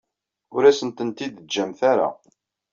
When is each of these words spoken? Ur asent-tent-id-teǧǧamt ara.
Ur 0.55 0.63
asent-tent-id-teǧǧamt 0.69 1.79
ara. 1.91 2.09